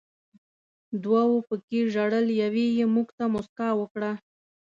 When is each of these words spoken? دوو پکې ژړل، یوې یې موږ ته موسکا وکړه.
دوو 1.03 1.35
پکې 1.47 1.79
ژړل، 1.93 2.27
یوې 2.43 2.65
یې 2.77 2.85
موږ 2.93 3.07
ته 3.17 3.23
موسکا 3.33 3.69
وکړه. 3.79 4.11